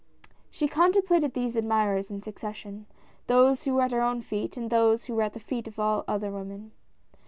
[0.49, 2.87] She contemplated these admirers in succession;
[3.27, 5.77] those who were at her own feet and those who were at the feet of
[5.77, 6.71] all the other women.